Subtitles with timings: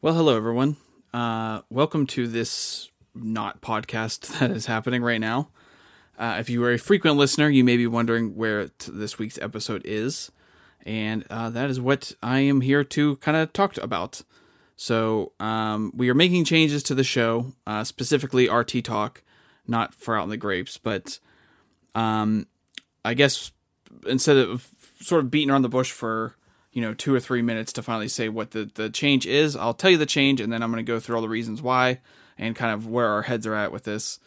[0.00, 0.76] Well, hello everyone.
[1.12, 5.48] Uh, welcome to this not podcast that is happening right now.
[6.16, 9.38] Uh, if you are a frequent listener, you may be wondering where t- this week's
[9.38, 10.30] episode is,
[10.86, 14.22] and uh, that is what I am here to kind of talk about.
[14.76, 19.24] So um, we are making changes to the show, uh, specifically RT Talk,
[19.66, 21.18] not for Out in the Grapes, but
[21.96, 22.46] um,
[23.04, 23.50] I guess
[24.06, 24.68] instead of
[25.00, 26.36] sort of beating around the bush for
[26.72, 29.74] you know two or three minutes to finally say what the the change is, I'll
[29.74, 32.00] tell you the change, and then I'm going to go through all the reasons why
[32.36, 34.20] and kind of where our heads are at with this.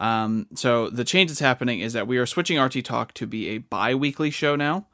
[0.00, 3.50] Um, so the change that's happening is that we are switching RT Talk to be
[3.50, 4.86] a bi-weekly show now.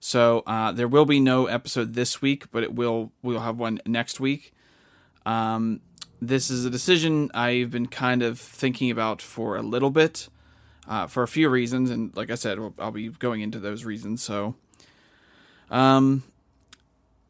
[0.00, 3.80] So uh, there will be no episode this week, but it will we'll have one
[3.86, 4.52] next week.
[5.24, 5.80] Um,
[6.20, 10.28] this is a decision I've been kind of thinking about for a little bit,
[10.88, 14.22] uh, for a few reasons, and like I said, I'll be going into those reasons.
[14.22, 14.54] So,
[15.70, 16.22] um,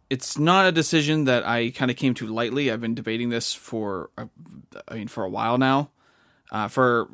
[0.08, 2.70] it's not a decision that I kind of came to lightly.
[2.70, 4.26] I've been debating this for, uh,
[4.88, 5.90] I mean, for a while now.
[6.52, 7.08] Uh, for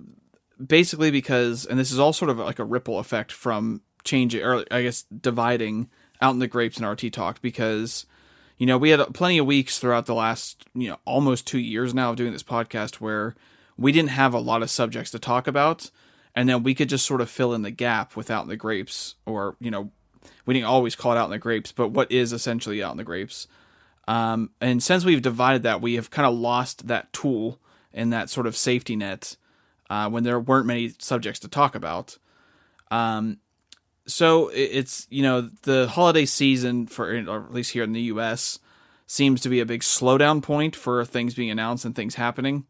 [0.65, 4.65] basically because, and this is all sort of like a ripple effect from changing, or
[4.71, 5.89] I guess dividing
[6.21, 8.05] out in the grapes and RT talk because,
[8.59, 11.95] you know, we had plenty of weeks throughout the last, you know, almost two years
[11.95, 13.35] now of doing this podcast where
[13.79, 15.91] we didn't have a lot of subjects to talk about.
[16.35, 19.57] And then we could just sort of fill in the gap without the grapes or,
[19.61, 19.91] you know,
[20.47, 22.99] we didn't always call it out in the grapes, but what is essentially out in
[22.99, 23.47] the grapes.
[24.09, 27.59] Um, and since we've divided that, we have kind of lost that tool
[27.93, 29.37] and that sort of safety net
[29.91, 32.19] uh, when there weren't many subjects to talk about.
[32.91, 33.39] Um,
[34.07, 38.59] so it's you know the holiday season for or at least here in the U.S.
[39.07, 42.67] seems to be a big slowdown point for things being announced and things happening,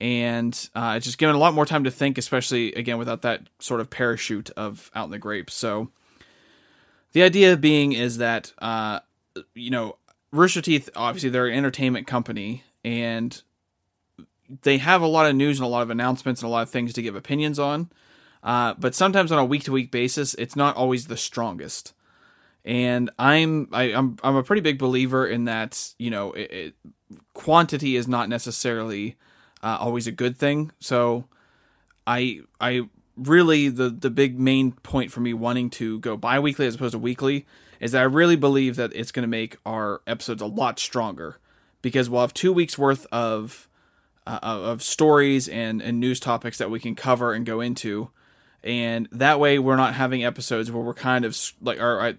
[0.00, 3.48] and uh, it's just given a lot more time to think, especially again without that
[3.60, 5.54] sort of parachute of out in the grapes.
[5.54, 5.90] So
[7.12, 9.00] the idea being is that uh,
[9.54, 9.96] you know
[10.32, 13.42] Rooster Teeth obviously they're an entertainment company and
[14.62, 16.70] they have a lot of news and a lot of announcements and a lot of
[16.70, 17.90] things to give opinions on.
[18.42, 21.94] Uh, but sometimes on a week to week basis, it's not always the strongest.
[22.64, 25.94] And I'm I, am i I'm a pretty big believer in that.
[25.98, 26.74] You know, it, it,
[27.34, 29.16] quantity is not necessarily
[29.62, 30.72] uh, always a good thing.
[30.80, 31.26] So
[32.06, 36.74] I I really the the big main point for me wanting to go bi-weekly as
[36.74, 37.46] opposed to weekly
[37.80, 41.38] is that I really believe that it's going to make our episodes a lot stronger
[41.82, 43.68] because we'll have two weeks worth of
[44.26, 48.10] uh, of stories and and news topics that we can cover and go into,
[48.62, 52.14] and that way we're not having episodes where we're kind of like or I.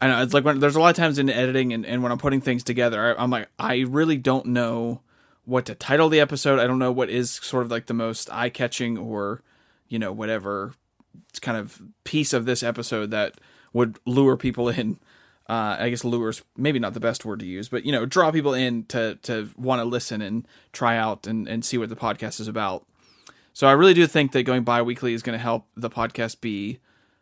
[0.00, 2.12] I know it's like when there's a lot of times in editing and, and when
[2.12, 5.00] I'm putting things together, I, I'm like I really don't know
[5.44, 6.58] what to title the episode.
[6.58, 9.42] I don't know what is sort of like the most eye catching or
[9.88, 10.74] you know whatever
[11.40, 13.34] kind of piece of this episode that
[13.72, 14.98] would lure people in.
[15.46, 18.30] Uh, I guess lures maybe not the best word to use, but you know, draw
[18.30, 21.96] people in to to want to listen and try out and and see what the
[21.96, 22.86] podcast is about.
[23.52, 26.80] So I really do think that going bi-weekly is going to help the podcast be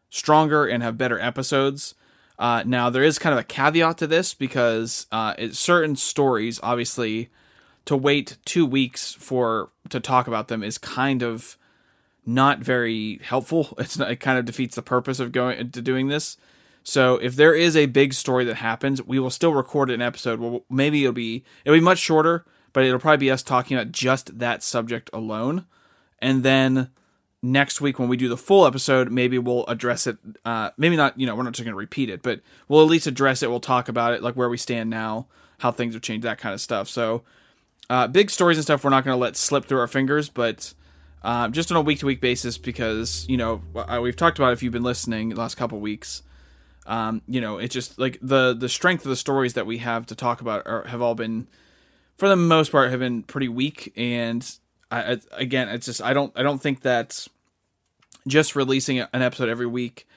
[0.09, 1.95] stronger and have better episodes.
[2.39, 6.59] Uh, now there is kind of a caveat to this because uh, it, certain stories,
[6.63, 7.31] obviously,
[7.85, 11.59] to wait two weeks for to talk about them is kind of
[12.25, 13.75] not very helpful.
[13.79, 16.37] It's not, it kind of defeats the purpose of going to doing this.
[16.85, 20.41] So if there is a big story that happens, we will still record an episode.
[20.41, 23.93] Well, maybe it'll be it'll be much shorter, but it'll probably be us talking about
[23.93, 25.67] just that subject alone.
[26.21, 26.91] And then
[27.43, 30.17] next week when we do the full episode, maybe we'll address it.
[30.45, 31.19] Uh, maybe not.
[31.19, 33.51] You know, we're not just going to repeat it, but we'll at least address it.
[33.51, 35.27] We'll talk about it, like where we stand now,
[35.59, 36.89] how things have changed, that kind of stuff.
[36.89, 37.23] So
[37.91, 40.75] uh, big stories and stuff we're not going to let slip through our fingers, but
[41.25, 43.63] uh, just on a week to week basis because you know
[44.01, 46.23] we've talked about if you've been listening the last couple weeks.
[46.87, 50.07] Um, you know, it's just like the the strength of the stories that we have
[50.07, 51.47] to talk about are, have all been,
[52.17, 53.93] for the most part, have been pretty weak.
[53.97, 54.49] And
[54.91, 57.29] I, I, again, it's just I don't I don't think that
[58.27, 60.09] just releasing an episode every week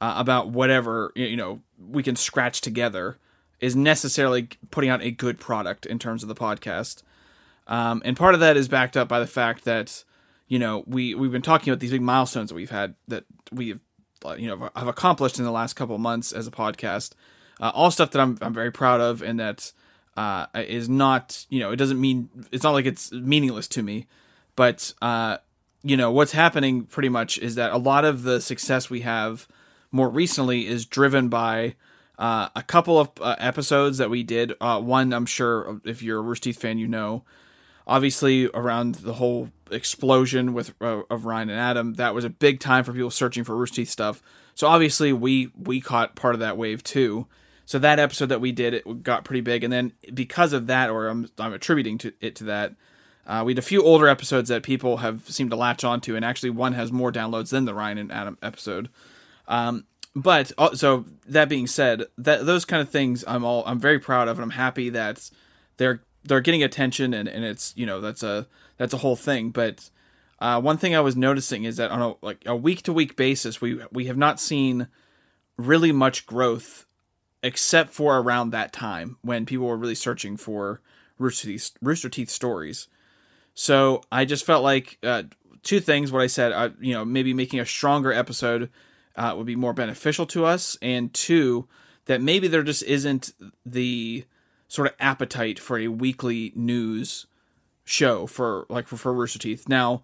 [0.00, 3.18] uh, about whatever you know we can scratch together
[3.60, 7.02] is necessarily putting out a good product in terms of the podcast.
[7.68, 10.02] Um, and part of that is backed up by the fact that
[10.52, 13.80] you know, we we've been talking about these big milestones that we've had that we've
[14.36, 17.12] you know have accomplished in the last couple months as a podcast.
[17.58, 19.72] Uh, all stuff that I'm I'm very proud of, and that
[20.14, 24.08] uh, is not you know it doesn't mean it's not like it's meaningless to me,
[24.54, 25.38] but uh,
[25.82, 29.48] you know what's happening pretty much is that a lot of the success we have
[29.90, 31.76] more recently is driven by
[32.18, 34.52] uh, a couple of uh, episodes that we did.
[34.60, 37.24] Uh, one, I'm sure if you're a Rooster Teeth fan, you know,
[37.86, 42.60] obviously around the whole explosion with uh, of Ryan and Adam, that was a big
[42.60, 44.22] time for people searching for Rooster Teeth stuff.
[44.54, 47.26] So obviously we we caught part of that wave too.
[47.64, 50.90] so that episode that we did it got pretty big, and then because of that,
[50.90, 52.74] or I'm I'm attributing to it to that.
[53.24, 56.24] Uh, we had a few older episodes that people have seemed to latch onto, and
[56.24, 58.88] actually one has more downloads than the Ryan and Adam episode.
[59.46, 59.84] Um,
[60.14, 63.98] but uh, so that being said, that those kind of things I'm all I'm very
[63.98, 65.30] proud of, and I'm happy that
[65.76, 68.46] they're they're getting attention, and, and it's you know that's a
[68.82, 69.50] that's a whole thing.
[69.50, 69.90] But
[70.40, 73.14] uh, one thing I was noticing is that on a like a week to week
[73.14, 74.88] basis, we we have not seen
[75.56, 76.86] really much growth
[77.44, 80.80] except for around that time when people were really searching for
[81.16, 82.88] Rooster Teeth, Rooster Teeth stories.
[83.54, 85.24] So I just felt like uh,
[85.62, 86.10] two things.
[86.10, 88.68] What I said, uh, you know, maybe making a stronger episode
[89.14, 91.68] uh, would be more beneficial to us, and two,
[92.06, 93.32] that maybe there just isn't
[93.64, 94.24] the
[94.66, 97.28] sort of appetite for a weekly news
[97.92, 99.68] show for like for, for Rooster Teeth.
[99.68, 100.02] Now,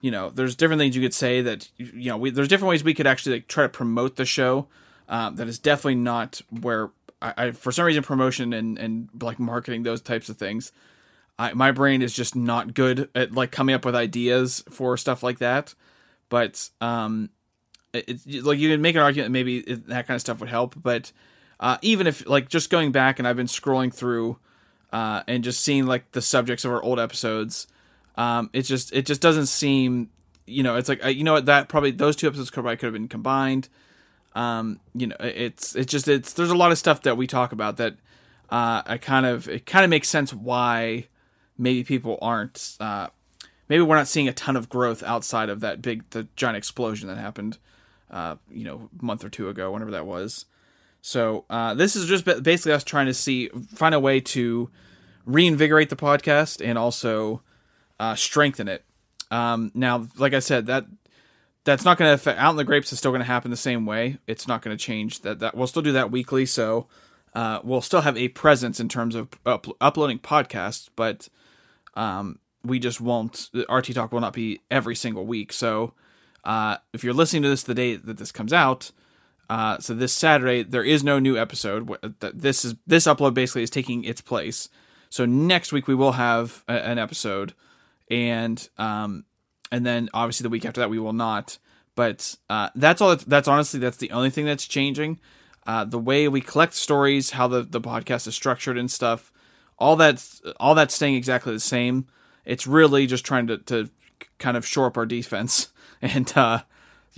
[0.00, 2.84] you know, there's different things you could say that you know we, there's different ways
[2.84, 4.66] we could actually like try to promote the show.
[5.08, 6.90] Um, that is definitely not where
[7.22, 10.72] I, I, for some reason promotion and and like marketing those types of things.
[11.38, 15.22] I, my brain is just not good at like coming up with ideas for stuff
[15.22, 15.74] like that.
[16.28, 17.30] But um,
[17.92, 20.74] it, it, like you can make an argument maybe that kind of stuff would help.
[20.76, 21.12] But
[21.60, 24.38] uh, even if like just going back and I've been scrolling through
[24.92, 27.66] uh, and just seeing like the subjects of our old episodes
[28.18, 30.10] um, it just it just doesn't seem,
[30.44, 32.86] you know, it's like uh, you know what that probably those two episodes probably could
[32.86, 33.68] have been combined.
[34.34, 37.52] Um, you know, it's it's just it's there's a lot of stuff that we talk
[37.52, 37.94] about that
[38.50, 41.06] uh, I kind of it kind of makes sense why
[41.56, 43.06] maybe people aren't uh,
[43.68, 47.06] maybe we're not seeing a ton of growth outside of that big the giant explosion
[47.06, 47.58] that happened
[48.10, 50.44] uh, you know month or two ago whenever that was
[51.00, 54.70] so uh, this is just basically us trying to see find a way to
[55.26, 57.42] reinvigorate the podcast and also
[58.00, 58.84] uh, strengthen it.
[59.30, 60.86] Um, now, like I said, that
[61.64, 63.56] that's not going to affect out in the grapes is still going to happen the
[63.56, 64.18] same way.
[64.26, 65.20] It's not going to change.
[65.20, 66.86] That that we'll still do that weekly, so
[67.34, 71.28] uh, we'll still have a presence in terms of up- uploading podcasts, but
[71.94, 73.50] um, we just won't.
[73.68, 75.52] RT Talk will not be every single week.
[75.52, 75.92] So
[76.44, 78.90] uh, if you're listening to this the day that this comes out,
[79.48, 81.88] uh, so this Saturday there is no new episode.
[82.20, 84.68] This is this upload basically is taking its place.
[85.10, 87.54] So next week we will have a, an episode
[88.10, 89.24] and um,
[89.72, 91.58] and then obviously the week after that we will not.
[91.94, 93.10] But uh, that's all.
[93.10, 95.18] That's, that's honestly that's the only thing that's changing.
[95.66, 99.32] Uh, the way we collect stories, how the the podcast is structured and stuff,
[99.78, 102.06] all that's all that's staying exactly the same.
[102.44, 103.90] It's really just trying to to
[104.38, 105.68] kind of shore up our defense
[106.02, 106.60] and uh,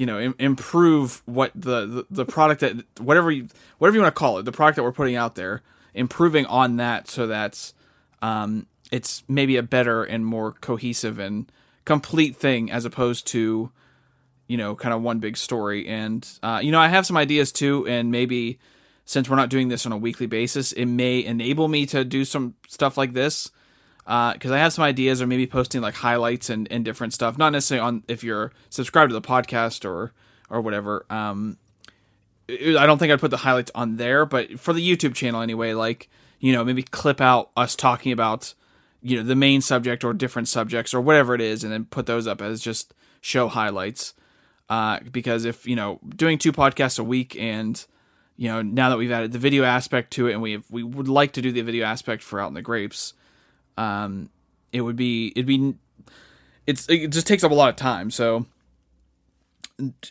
[0.00, 4.14] you know Im- improve what the, the the product that whatever you whatever you want
[4.14, 5.60] to call it, the product that we're putting out there,
[5.92, 7.74] improving on that so that
[8.22, 11.52] um, it's maybe a better and more cohesive and
[11.84, 13.70] complete thing as opposed to
[14.46, 15.86] you know kind of one big story.
[15.86, 18.58] And uh, you know i have some ideas too and maybe
[19.04, 22.24] since we're not doing this on a weekly basis it may enable me to do
[22.24, 23.50] some stuff like this
[24.10, 27.38] because uh, i have some ideas or maybe posting like highlights and, and different stuff.
[27.38, 30.12] Not necessarily on if you're subscribed to the podcast or
[30.48, 31.58] or whatever um,
[32.48, 35.74] i don't think i'd put the highlights on there but for the youtube channel anyway
[35.74, 36.08] like
[36.40, 38.54] you know maybe clip out us talking about
[39.02, 42.06] you know the main subject or different subjects or whatever it is and then put
[42.06, 44.14] those up as just show highlights.
[44.68, 47.86] Uh, because if you know doing two podcasts a week and
[48.36, 51.08] you know now that we've added the video aspect to it and we we would
[51.08, 53.14] like to do the video aspect for out in the grapes
[53.80, 54.28] um
[54.72, 55.74] it would be it'd be
[56.66, 58.46] it's it just takes up a lot of time so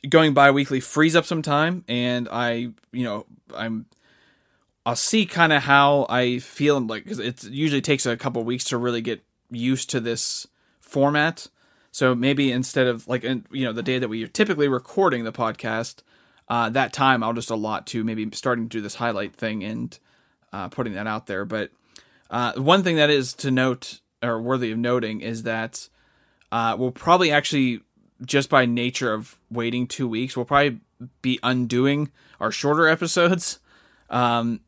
[0.10, 3.86] going bi-weekly frees up some time and i you know i'm
[4.90, 8.64] I'll see kind of how I feel like because it usually takes a couple weeks
[8.66, 10.48] to really get used to this
[10.80, 11.46] format.
[11.92, 15.32] So maybe instead of like you know the day that we are typically recording the
[15.32, 16.02] podcast,
[16.48, 20.00] uh, that time I'll just allot to maybe starting to do this highlight thing and
[20.52, 21.46] uh, putting that out there.
[21.46, 21.70] But
[22.30, 25.90] uh, one thing that is to note or worthy of noting is that
[26.52, 27.82] uh, we'll probably actually
[28.26, 30.80] just by nature of waiting two weeks, we'll probably
[31.22, 33.60] be undoing our shorter episodes.
[34.12, 34.62] Um,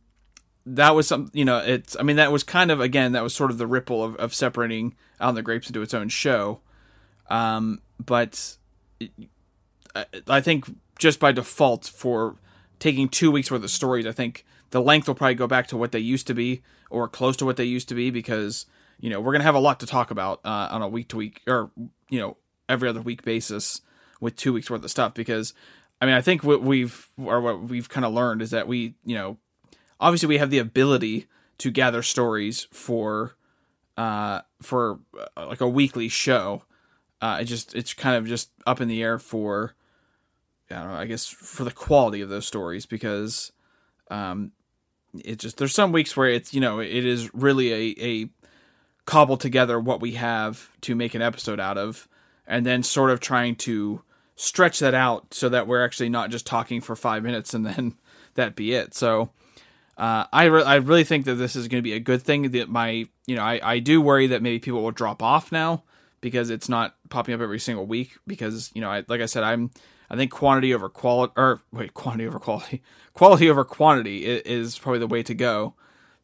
[0.65, 3.33] that was some you know it's i mean that was kind of again that was
[3.33, 6.61] sort of the ripple of, of separating out in the grapes into its own show
[7.29, 8.57] um but
[9.95, 10.65] I, I think
[10.99, 12.35] just by default for
[12.77, 15.77] taking two weeks worth of stories i think the length will probably go back to
[15.77, 18.65] what they used to be or close to what they used to be because
[18.99, 21.17] you know we're gonna have a lot to talk about uh, on a week to
[21.17, 21.71] week or
[22.09, 22.37] you know
[22.67, 23.81] every other week basis
[24.19, 25.53] with two weeks worth of stuff because
[25.99, 28.95] i mean i think what we've or what we've kind of learned is that we
[29.03, 29.37] you know
[30.01, 31.27] obviously we have the ability
[31.61, 33.35] to gather stories for
[33.95, 34.99] uh for
[35.37, 36.63] uh, like a weekly show.
[37.21, 39.75] Uh it just it's kind of just up in the air for
[40.71, 43.51] I don't know, I guess for the quality of those stories because
[44.09, 44.51] um
[45.13, 48.29] it just there's some weeks where it's you know it is really a a
[49.05, 52.07] cobble together what we have to make an episode out of,
[52.47, 54.03] and then sort of trying to
[54.35, 57.97] stretch that out so that we're actually not just talking for five minutes and then
[58.35, 58.93] that be it.
[58.93, 59.31] So.
[59.97, 62.51] Uh, I re- I really think that this is going to be a good thing.
[62.51, 65.83] That my you know I, I do worry that maybe people will drop off now
[66.21, 68.17] because it's not popping up every single week.
[68.25, 69.69] Because you know I like I said I'm
[70.11, 74.99] I think quantity over quality or wait quantity over quality quality over quantity is, probably
[74.99, 75.73] the way to go.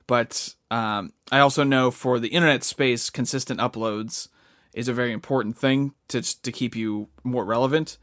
[0.08, 4.28] But um, I also know for the internet space, consistent uploads
[4.74, 7.98] is a very important thing to to keep you more relevant.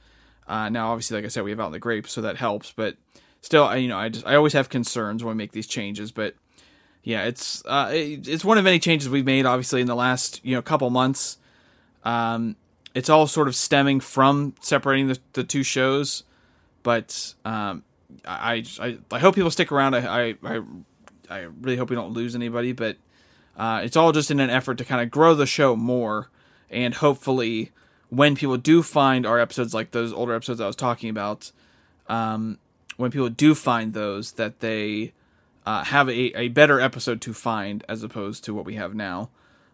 [0.49, 2.73] Uh, now, obviously, like I said, we have out in the grape, so that helps.
[2.73, 2.97] But
[3.43, 6.13] still, I, you know, I just I always have concerns when we make these changes,
[6.13, 6.35] but
[7.03, 10.55] yeah, it's uh, it's one of many changes we've made, obviously, in the last you
[10.55, 11.37] know couple months.
[12.05, 12.57] Um,
[12.95, 16.23] it's all sort of stemming from separating the, the two shows,
[16.83, 17.83] but um,
[18.25, 19.95] I, I I hope people stick around.
[19.95, 20.61] I I
[21.29, 22.97] I really hope we don't lose anybody, but
[23.57, 26.31] uh, it's all just in an effort to kind of grow the show more,
[26.71, 27.73] and hopefully,
[28.11, 31.51] when people do find our episodes, like those older episodes I was talking about,
[32.09, 32.59] um,
[32.97, 35.13] when people do find those, that they
[35.67, 39.31] uh, have a, a better episode to find as opposed to what we have now.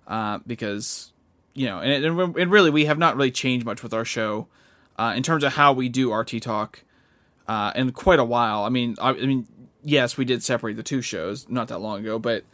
[0.06, 1.12] Uh, because,
[1.60, 2.02] you know, and,
[2.38, 4.46] and, really, we have not really changed much with our show
[4.98, 6.84] uh, in terms of how we do RT Talk
[7.48, 8.64] uh, in quite a while.
[8.64, 9.46] I mean, I, I, mean,
[9.84, 12.44] yes, we did separate the two shows not that long ago, but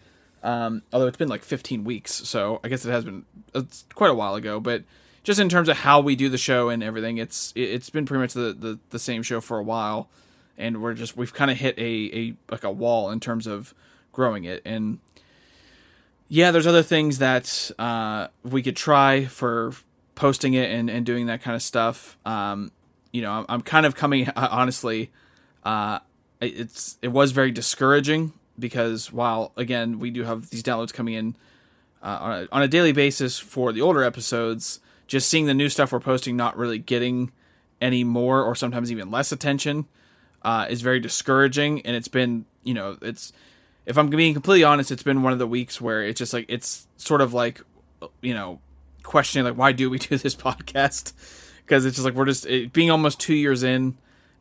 [0.42, 3.24] um, although it's been like 15 weeks, so I guess it has been
[3.94, 4.58] quite a while ago.
[4.58, 4.82] But
[5.22, 8.22] just in terms of how we do the show and everything, it's it's been pretty
[8.22, 10.08] much the, the, the same show for a while
[10.58, 13.72] and we're just we've kind of hit a, a like a wall in terms of
[14.12, 14.98] growing it and
[16.28, 19.72] yeah there's other things that uh, we could try for
[20.14, 22.16] posting it and, and doing that kind of stuff.
[22.24, 22.72] Um,
[23.12, 25.10] you know I'm, kind of coming honestly
[25.64, 26.00] uh,
[26.40, 31.36] it's it was very discouraging because while again we do have these downloads coming in
[32.02, 35.68] uh, on, a, on a daily basis for the older episodes just seeing the new
[35.68, 37.30] stuff we're posting not really getting
[37.80, 39.86] any more or sometimes even less attention
[40.46, 43.32] uh, is very discouraging, and it's been you know it's
[43.86, 46.46] if I'm being completely honest, it's been one of the weeks where it's just like
[46.48, 47.60] it's sort of like
[48.20, 48.60] you know
[49.02, 51.12] questioning like why do we do this podcast?
[51.64, 53.96] Because it's just like we're just it, being almost two years in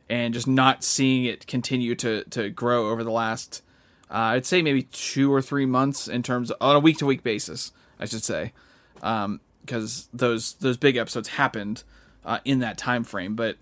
[0.08, 3.62] and just not seeing it continue to to grow over the last
[4.10, 7.06] uh, I'd say maybe two or three months in terms of, on a week to
[7.06, 8.52] week basis I should say.
[8.94, 11.84] Because um, those those big episodes happened
[12.24, 13.56] uh, in that time frame but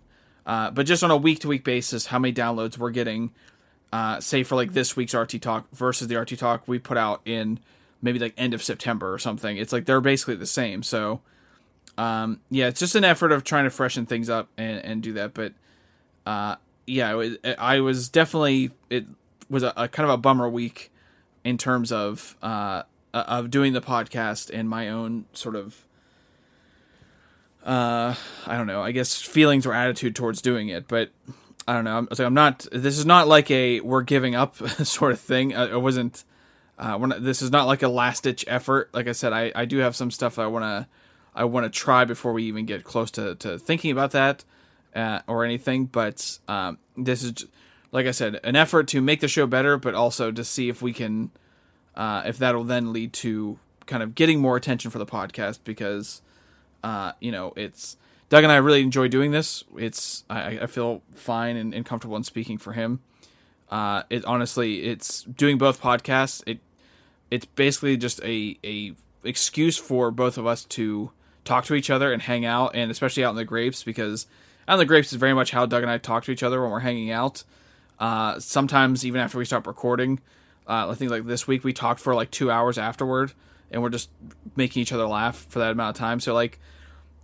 [0.46, 3.32] uh, but just on a week to week basis, how many downloads we're getting,
[3.94, 7.20] uh, say for like this week's RT Talk versus the RT Talk we put out
[7.24, 7.60] in
[8.02, 9.56] maybe like end of September or something.
[9.56, 10.82] It's like they're basically the same.
[10.82, 11.20] So,
[11.96, 15.12] um, yeah, it's just an effort of trying to freshen things up and, and do
[15.12, 15.32] that.
[15.32, 15.52] But,
[16.26, 16.56] uh,
[16.88, 19.06] yeah, I was definitely, it
[19.48, 20.90] was a, a, kind of a bummer week
[21.44, 22.82] in terms of, uh,
[23.12, 25.86] of doing the podcast and my own sort of
[27.62, 28.14] uh,
[28.46, 28.82] I don't know.
[28.82, 31.10] I guess feelings or attitude towards doing it, but
[31.66, 31.98] I don't know.
[31.98, 32.66] I'm, so I'm not.
[32.72, 35.54] This is not like a we're giving up sort of thing.
[35.54, 36.24] Uh, it wasn't.
[36.78, 38.90] Uh, not, this is not like a last ditch effort.
[38.92, 40.88] Like I said, I, I do have some stuff I want to
[41.34, 44.44] I want to try before we even get close to, to thinking about that
[44.94, 45.86] uh, or anything.
[45.86, 47.46] But um, this is
[47.92, 50.82] like I said, an effort to make the show better, but also to see if
[50.82, 51.30] we can
[51.94, 56.22] uh, if that'll then lead to kind of getting more attention for the podcast because
[56.84, 57.96] uh, you know, it's
[58.28, 59.64] Doug and I really enjoy doing this.
[59.76, 63.00] It's I, I feel fine and, and, comfortable in speaking for him.
[63.70, 66.42] Uh, it honestly, it's doing both podcasts.
[66.46, 66.60] It
[67.30, 71.10] it's basically just a a excuse for both of us to
[71.44, 74.26] talk to each other and hang out, and especially out in the grapes because
[74.66, 76.62] out in the grapes is very much how Doug and I talk to each other
[76.62, 77.44] when we're hanging out.
[77.98, 80.20] Uh, sometimes even after we stop recording,
[80.66, 83.32] uh, I think like this week we talked for like two hours afterward,
[83.70, 84.10] and we're just
[84.56, 86.20] making each other laugh for that amount of time.
[86.20, 86.58] So like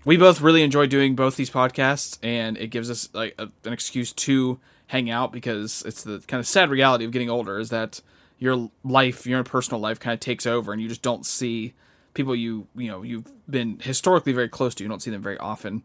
[0.04, 3.72] we both really enjoy doing both these podcasts, and it gives us like a, an
[3.72, 7.70] excuse to hang out because it's the kind of sad reality of getting older is
[7.70, 8.00] that
[8.38, 11.74] your life, your personal life, kind of takes over, and you just don't see
[12.14, 14.84] people you you know you've been historically very close to.
[14.84, 15.84] You don't see them very often,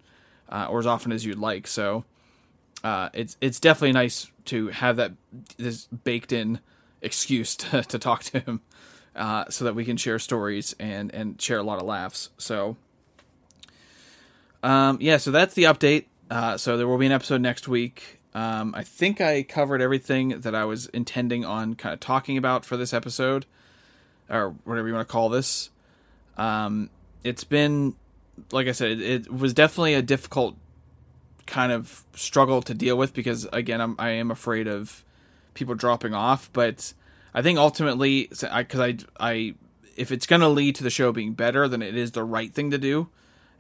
[0.49, 1.67] uh, or as often as you'd like.
[1.67, 2.05] So
[2.83, 5.11] uh, it's it's definitely nice to have that
[5.57, 6.59] this baked in
[7.01, 8.61] excuse to, to talk to him,
[9.15, 12.29] uh, so that we can share stories and and share a lot of laughs.
[12.37, 12.77] So
[14.65, 16.05] um, yeah, so that's the update.
[16.29, 18.19] Uh, so there will be an episode next week.
[18.33, 22.65] Um, I think I covered everything that I was intending on kind of talking about
[22.65, 23.45] for this episode,
[24.27, 25.69] or whatever you want to call this.
[26.35, 26.89] Um,
[27.23, 27.95] it's been,
[28.51, 30.57] like I said, it, it, was definitely a difficult
[31.45, 35.05] kind of struggle to deal with because, again, I'm, I am afraid of
[35.53, 36.49] people dropping off.
[36.51, 36.91] But
[37.35, 39.53] I think ultimately, because I, I,
[39.95, 42.51] if it's going to lead to the show being better, then it is the right
[42.51, 43.09] thing to do.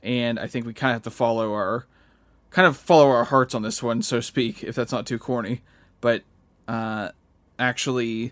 [0.05, 1.87] And I think we kind of have to follow our,
[2.51, 5.61] kind of follow our hearts on this one, so speak, if that's not too corny.
[5.99, 6.21] But
[6.67, 7.09] uh,
[7.57, 8.31] actually,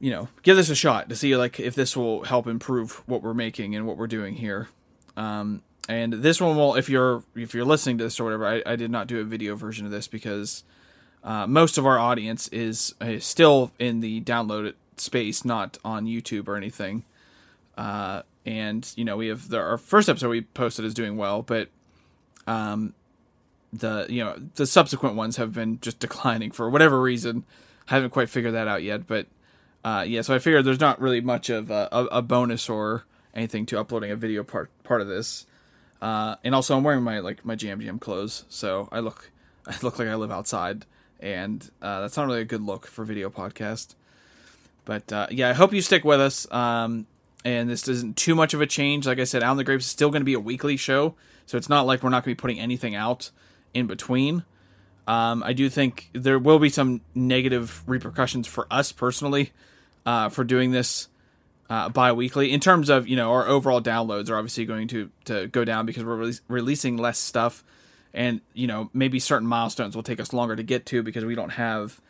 [0.00, 3.22] you know, give this a shot to see like if this will help improve what
[3.22, 4.68] we're making and what we're doing here.
[5.16, 8.62] Um, and this one will, if you're if you're listening to this or whatever, I,
[8.64, 10.64] I did not do a video version of this because
[11.22, 16.48] uh, most of our audience is, is still in the downloaded space, not on YouTube
[16.48, 17.04] or anything.
[17.76, 21.42] Uh, and you know, we have the, our first episode we posted is doing well,
[21.42, 21.68] but
[22.46, 22.94] um,
[23.74, 27.44] the you know the subsequent ones have been just declining for whatever reason.
[27.90, 29.26] I haven't quite figured that out yet, but
[29.84, 33.04] uh, yeah, so I figured there's not really much of a, a, a, bonus or
[33.34, 35.44] anything to uploading a video part part of this.
[36.00, 39.30] Uh, and also, I'm wearing my like my Jam clothes, so I look
[39.66, 40.86] I look like I live outside,
[41.20, 43.94] and uh, that's not really a good look for video podcast.
[44.86, 46.50] But uh, yeah, I hope you stick with us.
[46.50, 47.06] Um,
[47.44, 49.06] and this isn't too much of a change.
[49.06, 51.14] Like I said, Out in the Grapes is still going to be a weekly show,
[51.46, 53.30] so it's not like we're not going to be putting anything out
[53.74, 54.44] in between.
[55.06, 59.52] Um, I do think there will be some negative repercussions for us personally
[60.04, 61.08] uh, for doing this
[61.70, 65.48] uh, bi-weekly in terms of you know our overall downloads are obviously going to to
[65.48, 67.62] go down because we're re- releasing less stuff
[68.14, 71.34] and you know maybe certain milestones will take us longer to get to because we
[71.34, 72.00] don't have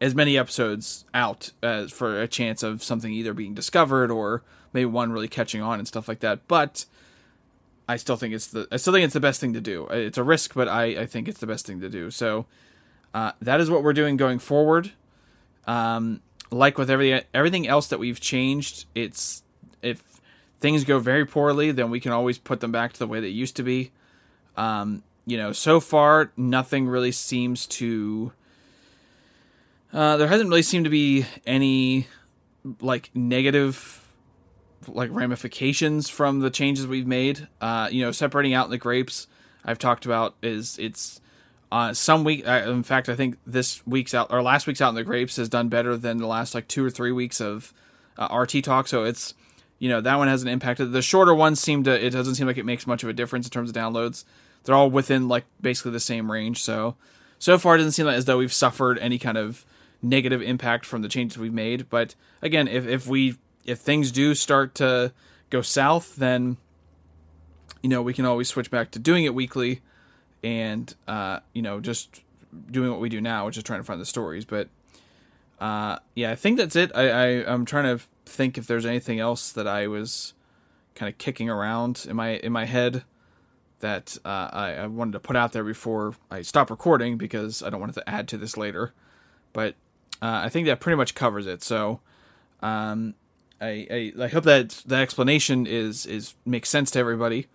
[0.00, 4.86] as many episodes out as for a chance of something either being discovered or maybe
[4.86, 6.84] one really catching on and stuff like that but
[7.90, 9.88] I still think it's the I still think it's the best thing to do.
[9.88, 12.12] It's a risk, but I, I think it's the best thing to do.
[12.12, 12.46] So
[13.12, 14.92] uh, that is what we're doing going forward.
[15.66, 16.20] Um,
[16.52, 19.42] like with every everything else that we've changed, it's
[19.82, 20.04] if
[20.60, 23.28] things go very poorly, then we can always put them back to the way they
[23.28, 23.90] used to be.
[24.56, 28.32] Um, you know, so far nothing really seems to.
[29.92, 32.06] Uh, there hasn't really seemed to be any
[32.80, 34.06] like negative
[34.88, 37.48] like ramifications from the changes we've made.
[37.60, 39.26] Uh, you know, separating out the grapes
[39.64, 41.20] I've talked about is it's
[41.72, 42.46] uh, some week.
[42.46, 45.36] Uh, in fact, I think this week's out or last week's out in the grapes
[45.36, 47.72] has done better than the last like two or three weeks of
[48.18, 48.88] uh, RT talk.
[48.88, 49.34] So it's
[49.78, 50.92] you know that one hasn't impacted.
[50.92, 53.46] The shorter ones seem to it doesn't seem like it makes much of a difference
[53.46, 54.24] in terms of downloads.
[54.64, 56.62] They're all within like basically the same range.
[56.62, 56.96] So
[57.38, 59.64] so far it doesn't seem like as though we've suffered any kind of
[60.02, 61.88] negative impact from the changes we've made.
[61.88, 65.12] But again, if if we if things do start to
[65.50, 66.56] go south, then
[67.82, 69.80] you know we can always switch back to doing it weekly,
[70.42, 72.22] and uh, you know just
[72.70, 74.44] doing what we do now, which is trying to find the stories.
[74.44, 74.68] But
[75.60, 76.90] uh, yeah, I think that's it.
[76.94, 80.34] I, I I'm trying to think if there's anything else that I was
[80.94, 83.04] kind of kicking around in my in my head
[83.80, 87.70] that uh, I, I, wanted to put out there before I stop recording because I
[87.70, 88.92] don't want to add to this later.
[89.54, 89.74] But
[90.20, 91.62] uh, I think that pretty much covers it.
[91.62, 92.00] So
[92.60, 93.14] um,
[93.60, 97.46] I, I, I hope that the explanation is is makes sense to everybody,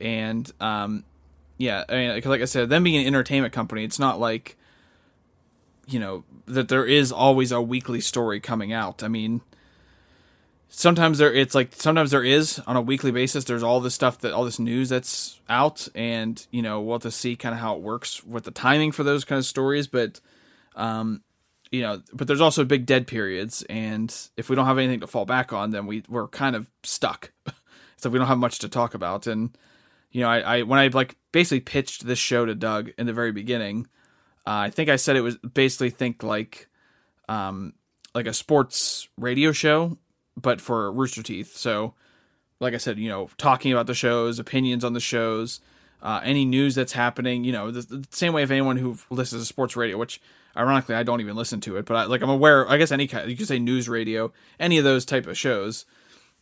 [0.00, 1.04] and um,
[1.58, 4.56] yeah, I mean, like I said, them being an entertainment company, it's not like
[5.86, 9.02] you know that there is always a weekly story coming out.
[9.02, 9.42] I mean,
[10.70, 13.44] sometimes there it's like sometimes there is on a weekly basis.
[13.44, 17.02] There's all this stuff that all this news that's out, and you know we'll have
[17.02, 19.86] to see kind of how it works with the timing for those kind of stories,
[19.86, 20.20] but.
[20.76, 21.22] Um,
[21.70, 25.06] you know, but there's also big dead periods, and if we don't have anything to
[25.06, 27.32] fall back on, then we we're kind of stuck.
[27.96, 29.26] so we don't have much to talk about.
[29.26, 29.56] And
[30.10, 33.12] you know, I, I when I like basically pitched this show to Doug in the
[33.12, 33.86] very beginning,
[34.46, 36.68] uh, I think I said it was basically think like,
[37.28, 37.74] um,
[38.14, 39.96] like a sports radio show,
[40.36, 41.56] but for Rooster Teeth.
[41.56, 41.94] So,
[42.58, 45.60] like I said, you know, talking about the shows, opinions on the shows,
[46.02, 47.44] uh, any news that's happening.
[47.44, 50.20] You know, the, the same way if anyone who listens to sports radio, which
[50.56, 52.68] Ironically, I don't even listen to it, but I, like I'm aware.
[52.68, 55.84] I guess any kind, you could say news radio, any of those type of shows.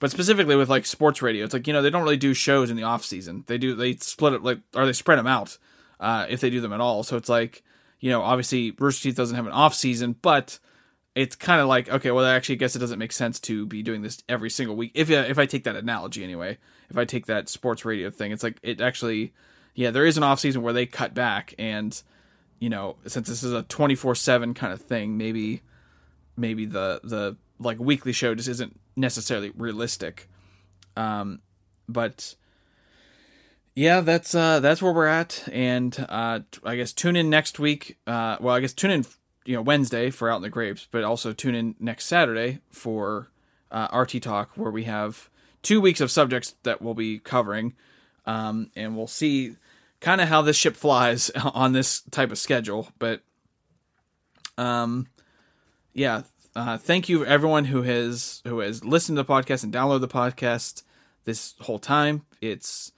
[0.01, 2.71] But specifically with like sports radio, it's like you know they don't really do shows
[2.71, 3.45] in the off season.
[3.47, 5.59] They do they split it like or they spread them out
[6.01, 7.03] uh, if they do them at all.
[7.03, 7.63] So it's like
[8.01, 10.59] you know obviously Rooster Teeth doesn't have an off season, but
[11.15, 13.83] it's kind of like okay, well actually I guess it doesn't make sense to be
[13.83, 14.93] doing this every single week.
[14.95, 16.59] If if I take that analogy anyway,
[16.91, 19.33] if I take that sports radio thing, it's like it actually
[19.75, 22.01] yeah there is an off season where they cut back and
[22.61, 25.63] you know, since this is a 24/7 kind of thing, maybe
[26.37, 30.29] maybe the the like weekly show just isn't necessarily realistic.
[30.97, 31.41] Um
[31.89, 32.35] but
[33.75, 37.99] yeah, that's uh that's where we're at and uh I guess tune in next week.
[38.07, 39.07] Uh well, I guess tune in
[39.49, 43.31] you know Wednesday for Out in the Grapes, but also tune in next Saturday for
[43.71, 45.31] uh, RT Talk where we have
[45.63, 47.75] two weeks of subjects that we'll be covering.
[48.27, 49.57] Um, and we'll see
[50.01, 52.91] kind of how this ship flies on this type of schedule.
[52.99, 53.23] But,
[54.59, 55.07] um,
[55.95, 60.03] yeah, uh, thank you everyone who has who has listened to the podcast and downloaded
[60.03, 60.83] the podcast
[61.25, 62.27] this whole time.
[62.43, 62.93] It's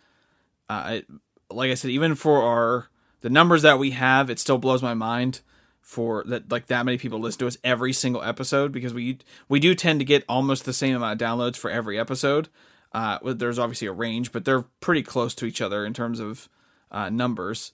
[0.68, 1.06] uh, it,
[1.48, 2.88] like I said, even for our
[3.20, 5.42] the numbers that we have, it still blows my mind
[5.80, 9.58] for that like that many people listen to us every single episode because we we
[9.58, 12.48] do tend to get almost the same amount of downloads for every episode.
[12.92, 16.48] Uh, there's obviously a range, but they're pretty close to each other in terms of
[16.90, 17.72] uh, numbers.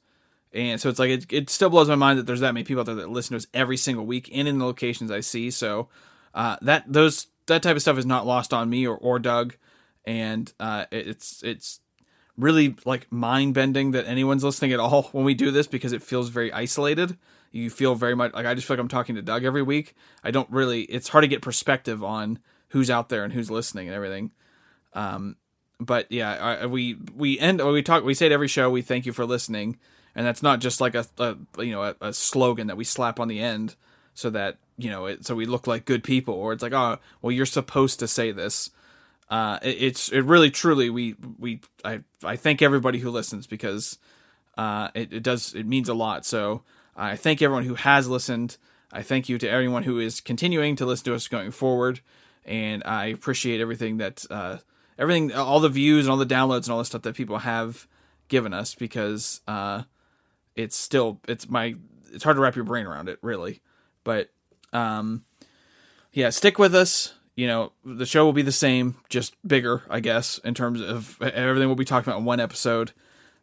[0.53, 2.81] And so it's like it, it still blows my mind that there's that many people
[2.81, 5.51] out there that listen to us every single week and in the locations I see.
[5.51, 5.89] So
[6.35, 9.57] uh, that those that type of stuff is not lost on me or, or Doug,
[10.05, 11.81] and uh, it's it's
[12.37, 16.03] really like mind bending that anyone's listening at all when we do this because it
[16.03, 17.17] feels very isolated.
[17.57, 19.95] You feel very much like I just feel like I'm talking to Doug every week.
[20.23, 20.83] I don't really.
[20.83, 22.39] It's hard to get perspective on
[22.69, 24.33] who's out there and who's listening and everything.
[24.93, 25.37] Um,
[25.79, 28.71] but yeah, I, we we end we talk we say it every show.
[28.71, 29.79] We thank you for listening,
[30.15, 33.21] and that's not just like a, a you know a, a, slogan that we slap
[33.21, 33.75] on the end
[34.15, 36.99] so that you know it, so we look like good people, or it's like oh
[37.21, 38.71] well you're supposed to say this.
[39.29, 43.99] Uh, it, it's it really truly we we I I thank everybody who listens because
[44.57, 46.25] uh it, it does it means a lot.
[46.25, 46.63] So
[46.97, 48.57] I thank everyone who has listened.
[48.93, 52.01] I thank you to everyone who is continuing to listen to us going forward,
[52.45, 54.59] and I appreciate everything that uh,
[54.99, 57.87] everything, all the views and all the downloads and all the stuff that people have
[58.29, 59.83] given us because uh,
[60.55, 61.75] it's still it's my
[62.13, 63.61] it's hard to wrap your brain around it really,
[64.03, 64.31] but
[64.73, 65.25] um,
[66.13, 67.13] yeah, stick with us.
[67.35, 71.21] You know, the show will be the same, just bigger, I guess, in terms of
[71.21, 72.93] everything we'll be talking about in one episode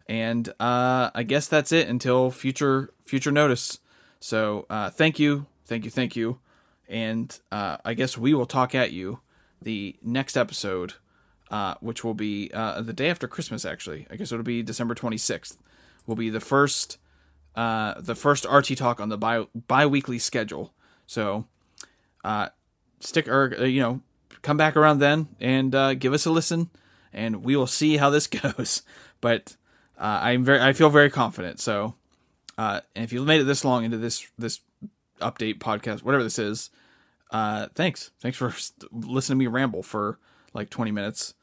[0.08, 3.80] and uh, I guess that's it until future future notice.
[4.20, 6.40] So uh, thank you, thank you, thank you,
[6.88, 9.20] and uh, I guess we will talk at you
[9.62, 10.94] the next episode,
[11.52, 13.66] uh, which will be uh, the day after Christmas.
[13.66, 15.62] Actually, I guess it'll be December twenty sixth.
[16.06, 16.98] Will be the first
[17.56, 20.74] uh, the first RT talk on the bi bi weekly schedule.
[21.08, 21.46] So
[23.00, 24.02] stick or you know
[24.42, 26.70] come back around then and give us a listen,
[27.14, 28.84] and we will see how this goes.
[29.22, 29.56] But
[29.98, 31.60] uh, I'm very I feel very confident.
[31.60, 31.96] So,
[32.58, 34.60] uh, and if you made it this long into this this
[35.20, 36.70] update podcast, whatever this is,
[37.32, 38.12] uh, thanks.
[38.20, 38.54] Thanks for
[38.92, 40.20] listening to me ramble for
[40.54, 41.34] like 20 minutes.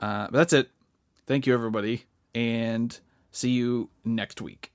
[0.00, 0.70] Uh, but that's it.
[1.26, 2.98] Thank you, everybody, and
[3.30, 4.73] see you next week.